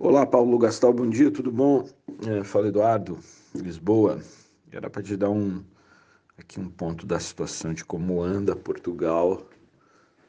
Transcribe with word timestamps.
Olá, 0.00 0.26
Paulo 0.26 0.58
Gastal, 0.58 0.92
bom 0.92 1.08
dia, 1.08 1.30
tudo 1.30 1.52
bom? 1.52 1.88
É, 2.26 2.42
fala 2.42 2.66
Eduardo, 2.66 3.18
Lisboa. 3.54 4.20
Era 4.72 4.90
para 4.90 5.02
te 5.02 5.16
dar 5.16 5.30
um 5.30 5.62
aqui 6.36 6.58
um 6.58 6.68
ponto 6.68 7.06
da 7.06 7.20
situação 7.20 7.72
de 7.72 7.84
como 7.84 8.20
anda 8.20 8.56
Portugal 8.56 9.46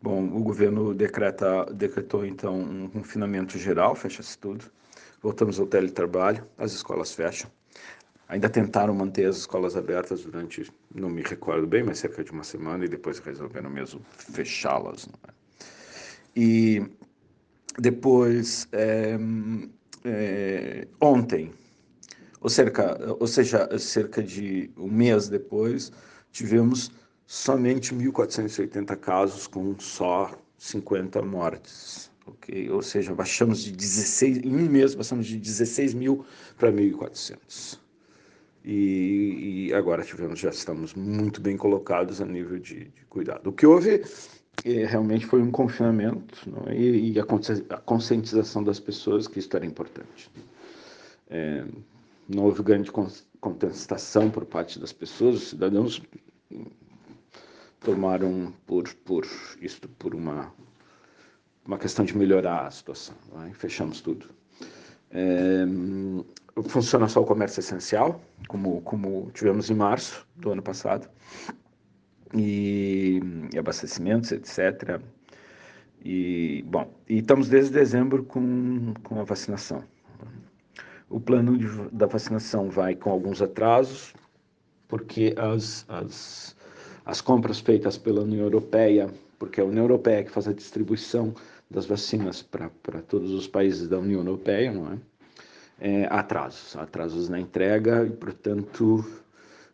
Bom, 0.01 0.25
o 0.35 0.41
governo 0.41 0.95
decreta, 0.95 1.65
decretou 1.65 2.25
então 2.25 2.59
um 2.59 2.89
confinamento 2.89 3.59
geral, 3.59 3.95
fecha-se 3.95 4.35
tudo. 4.39 4.65
Voltamos 5.21 5.59
ao 5.59 5.67
teletrabalho, 5.67 6.48
as 6.57 6.71
escolas 6.71 7.13
fecham. 7.13 7.51
Ainda 8.31 8.49
tentaram 8.49 8.94
manter 8.94 9.26
as 9.26 9.40
escolas 9.40 9.76
abertas 9.76 10.23
durante, 10.23 10.71
não 10.95 11.09
me 11.09 11.21
recordo 11.21 11.67
bem, 11.67 11.84
mas 11.84 11.99
cerca 11.99 12.23
de 12.23 12.31
uma 12.31 12.45
semana 12.45 12.85
e 12.85 12.88
depois 12.88 13.20
resolveram 13.20 13.70
mesmo 13.70 13.99
fechá-las. 14.07 15.09
É? 15.27 15.34
E 16.34 16.81
depois, 17.77 18.70
é, 18.71 19.18
é, 20.05 20.88
ontem, 21.01 21.51
ou, 22.40 22.49
cerca, 22.49 22.98
ou 23.20 23.27
seja, 23.27 23.77
cerca 23.77 24.23
de 24.23 24.71
um 24.77 24.88
mês 24.88 25.27
depois, 25.27 25.91
tivemos 26.32 26.90
somente 27.27 27.93
1.480 27.93 28.95
casos 28.95 29.45
com 29.45 29.77
só 29.77 30.32
50 30.57 31.21
mortes. 31.21 32.10
Okay? 32.26 32.70
Ou 32.70 32.82
seja, 32.82 33.13
baixamos 33.13 33.62
de 33.62 33.73
16, 33.73 34.38
em 34.38 34.55
um 34.55 34.70
mês 34.70 34.95
passamos 34.95 35.27
de 35.27 35.35
16 35.35 35.93
mil 35.93 36.26
para 36.57 36.71
1.400 36.71 37.90
e, 38.63 39.67
e, 39.70 39.73
agora 39.73 40.04
tivemos, 40.04 40.40
já 40.40 40.49
estamos 40.49 40.93
muito 40.93 41.41
bem 41.41 41.57
colocados 41.57 42.21
a 42.21 42.26
nível 42.26 42.59
de, 42.59 42.85
de 42.85 43.05
cuidado. 43.09 43.48
O 43.48 43.54
que 43.54 43.65
houve 43.65 44.04
é, 44.63 44.85
realmente 44.85 45.26
foi 45.26 45.41
um 45.41 45.49
confinamento 45.49 46.37
é? 46.67 46.76
e, 46.76 47.13
e 47.13 47.20
a, 47.20 47.23
a, 47.23 47.77
conscientização 47.77 48.63
das 48.63 48.79
pessoas 48.79 49.27
que 49.27 49.39
isso 49.39 49.49
era 49.55 49.65
importante. 49.65 50.29
É, 51.29 51.65
não 52.29 52.43
houve 52.43 52.62
grande 52.62 52.91
contestação 53.39 54.29
por 54.29 54.45
parte 54.45 54.79
das 54.79 54.93
pessoas, 54.93 55.35
os 55.35 55.49
cidadãos 55.49 56.01
tomaram 57.79 58.54
por, 58.67 58.93
por 59.05 59.26
isso 59.59 59.82
por 59.98 60.13
uma, 60.13 60.54
uma 61.65 61.77
questão 61.77 62.05
de 62.05 62.15
melhorar 62.15 62.67
a 62.67 62.71
situação. 62.71 63.15
É? 63.48 63.54
Fechamos 63.54 64.01
tudo. 64.01 64.28
É, 65.09 65.66
funciona 66.68 67.07
só 67.07 67.22
o 67.22 67.25
comércio 67.25 67.59
essencial, 67.59 68.22
como, 68.47 68.81
como 68.81 69.31
tivemos 69.34 69.69
em 69.69 69.75
março 69.75 70.28
do 70.35 70.52
ano 70.52 70.62
passado, 70.62 71.09
e, 72.34 73.19
e 73.53 73.57
abastecimentos, 73.57 74.31
etc. 74.31 75.02
E, 76.03 76.63
bom, 76.68 76.91
e 77.07 77.19
estamos 77.19 77.50
desde 77.50 77.74
dezembro 77.74 78.24
com, 78.24 78.94
com 79.03 79.19
a 79.19 79.24
vacinação. 79.24 79.84
O 81.09 81.19
plano 81.19 81.57
de, 81.57 81.67
da 81.91 82.06
vacinação 82.06 82.69
vai 82.69 82.95
com 82.95 83.11
alguns 83.11 83.41
atrasos, 83.41 84.13
porque 84.88 85.34
as, 85.38 85.85
as, 85.90 86.56
as 87.06 87.22
compras 87.22 87.59
feitas 87.59 87.97
pela 87.97 88.22
União 88.22 88.44
Europeia, 88.44 89.09
porque 89.38 89.59
é 89.59 89.63
a 89.63 89.67
União 89.67 89.84
Europeia 89.84 90.23
que 90.23 90.31
faz 90.31 90.47
a 90.47 90.53
distribuição 90.53 91.34
das 91.69 91.85
vacinas 91.85 92.41
para 92.41 92.69
todos 93.07 93.31
os 93.31 93.47
países 93.47 93.88
da 93.88 94.00
União 94.00 94.19
Europeia, 94.19 94.72
não 94.72 94.94
é? 94.94 94.97
É 95.81 96.05
atrasos, 96.11 96.75
atrasos 96.75 97.27
na 97.27 97.39
entrega 97.39 98.05
e, 98.05 98.11
portanto, 98.11 99.03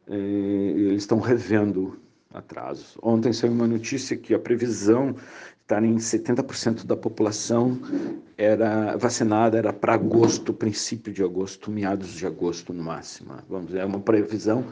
é, 0.07 0.15
eles 0.15 1.03
estão 1.03 1.19
revendo 1.19 1.99
atrasos. 2.33 2.97
Ontem 3.03 3.33
saiu 3.33 3.51
uma 3.51 3.67
notícia 3.67 4.15
que 4.15 4.33
a 4.33 4.39
previsão 4.39 5.13
estar 5.61 5.83
em 5.83 5.97
70% 5.97 6.85
da 6.85 6.95
população 6.95 7.77
era 8.37 8.95
vacinada 8.95 9.57
era 9.57 9.73
para 9.73 9.95
agosto, 9.95 10.53
princípio 10.53 11.11
de 11.11 11.21
agosto, 11.21 11.69
meados 11.69 12.11
de 12.11 12.25
agosto 12.25 12.73
no 12.73 12.83
máximo. 12.83 13.33
Vamos 13.49 13.75
é 13.75 13.83
uma 13.83 13.99
previsão, 13.99 14.63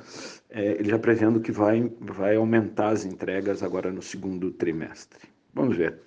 é, 0.50 0.80
ele 0.80 0.90
já 0.90 0.98
prevendo 0.98 1.42
que 1.42 1.52
vai 1.52 1.92
vai 2.00 2.38
aumentar 2.38 2.90
as 2.90 3.04
entregas 3.04 3.62
agora 3.62 3.92
no 3.92 4.02
segundo 4.02 4.52
trimestre. 4.52 5.28
Vamos 5.54 5.76
ver 5.76 6.00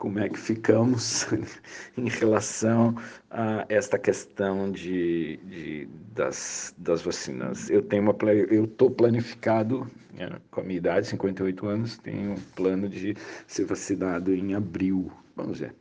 como 0.00 0.18
é 0.18 0.30
que 0.30 0.38
ficamos 0.38 1.26
em 1.94 2.08
relação 2.08 2.94
a 3.30 3.66
esta 3.68 3.98
questão 3.98 4.72
de, 4.72 5.36
de 5.44 5.88
das, 6.14 6.74
das 6.78 7.02
vacinas. 7.02 7.68
Eu 7.68 7.82
tenho 7.82 8.02
uma 8.02 8.16
eu 8.32 8.64
estou 8.64 8.90
planificado 8.90 9.88
né, 10.14 10.30
com 10.50 10.62
a 10.62 10.64
minha 10.64 10.78
idade, 10.78 11.06
58 11.06 11.66
anos, 11.66 11.98
tenho 11.98 12.32
um 12.32 12.40
plano 12.56 12.88
de 12.88 13.14
ser 13.46 13.66
vacinado 13.66 14.34
em 14.34 14.54
abril. 14.54 15.12
Vamos 15.36 15.60
ver. 15.60 15.74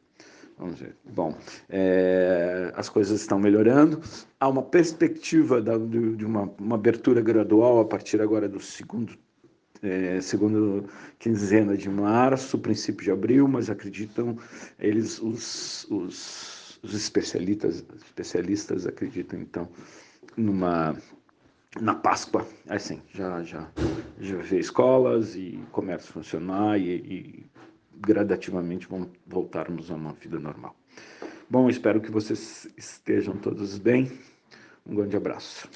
Vamos 0.58 0.78
ver. 0.81 0.97
Bom, 1.06 1.34
é, 1.69 2.74
as 2.75 2.90
coisas 2.90 3.22
estão 3.22 3.40
melhorando. 3.40 4.02
Há 4.38 4.50
uma 4.50 4.62
perspectiva 4.62 5.62
da, 5.62 5.78
de, 5.78 6.18
de 6.18 6.25
uma, 6.25 6.52
uma 6.59 6.75
abertura 6.75 7.22
gradual 7.22 7.79
a 7.79 7.85
partir 7.85 8.22
agora 8.22 8.50
do 8.50 8.59
segundo 8.59 9.18
é, 9.81 10.19
segundo 10.22 10.85
quinzena 11.17 11.78
de 11.78 11.90
março, 11.90 12.57
princípio 12.59 13.03
de 13.03 13.12
abril, 13.12 13.47
mas 13.47 13.69
acreditam, 13.69 14.38
eles, 14.78 15.22
os, 15.22 15.85
os, 15.90 16.79
os 16.84 16.94
especialistas, 16.94 17.85
especialistas 18.06 18.85
acreditam, 18.85 19.40
então, 19.40 19.69
numa 20.35 20.95
na 21.79 21.94
Páscoa, 21.94 22.47
assim, 22.67 23.00
já, 23.13 23.44
já, 23.44 23.69
já 24.19 24.38
vê 24.38 24.59
escolas 24.59 25.35
e 25.35 25.63
comércio 25.72 26.11
funcionar 26.11 26.79
e, 26.79 26.96
e 26.96 27.46
gradativamente 28.00 28.88
vamos 28.90 29.09
voltarmos 29.28 29.91
a 29.91 29.96
uma 29.96 30.13
vida 30.13 30.40
normal. 30.40 30.75
Bom, 31.50 31.69
espero 31.69 32.01
que 32.01 32.11
vocês 32.11 32.67
estejam 32.75 33.38
todos 33.38 33.78
bem. 33.78 34.11
Um 34.85 34.96
grande 34.96 35.16
abraço. 35.16 35.69